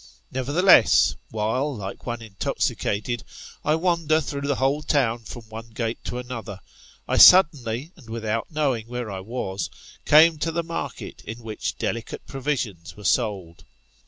Nevertheless, 0.31 1.15
while, 1.29 1.77
like 1.77 2.07
one 2.07 2.23
intoxicated, 2.23 3.23
I 3.63 3.75
wander 3.75 4.19
through 4.19 4.41
the 4.47 4.55
whole 4.55 4.81
town 4.81 5.19
from 5.19 5.43
one 5.49 5.69
gate 5.69 6.03
to 6.05 6.17
another, 6.17 6.59
I 7.07 7.17
suddenly, 7.17 7.91
and 7.95 8.09
without 8.09 8.49
knowing 8.49 8.87
where 8.87 9.11
I 9.11 9.19
was, 9.19 9.69
came 10.05 10.39
to 10.39 10.51
the 10.51 10.63
market 10.63 11.23
in 11.25 11.43
which 11.43 11.77
delicate 11.77 12.25
provisions 12.25 12.97
were 12.97 13.03
sold. 13.03 13.63